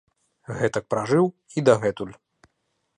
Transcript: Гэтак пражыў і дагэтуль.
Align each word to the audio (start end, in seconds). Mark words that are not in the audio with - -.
Гэтак 0.59 0.89
пражыў 0.95 1.25
і 1.57 1.65
дагэтуль. 1.71 2.15